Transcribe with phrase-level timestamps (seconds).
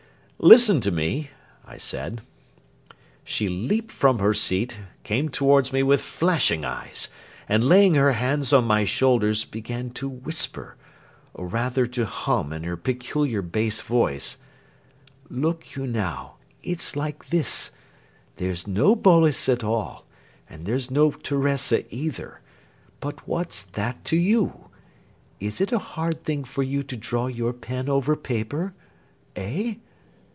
[0.43, 1.29] "Listen to me,"
[1.65, 2.23] I said.
[3.23, 7.09] She leaped from her seat, came towards me with flashing eyes,
[7.47, 10.77] and laying her hands on my shoulders, began to whisper,
[11.35, 14.39] or rather to hum in her peculiar bass voice:
[15.29, 16.37] "Look you, now!
[16.63, 17.69] It's like this.
[18.37, 20.05] There's no Boles at all,
[20.49, 22.41] and there's no Teresa either.
[22.99, 24.71] But what's that to you?
[25.39, 28.73] Is it a hard thing for you to draw your pen over paper?
[29.35, 29.75] Eh?